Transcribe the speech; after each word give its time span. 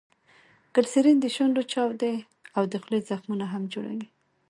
ګلیسرین 0.73 1.17
دشونډو 1.19 1.61
چاودي 1.71 2.15
او 2.57 2.63
دخولې 2.73 2.99
زخمونه 3.09 3.45
هم 3.53 3.63
جوړوي. 3.73 4.07